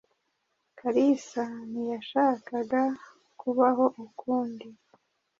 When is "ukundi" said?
4.05-4.67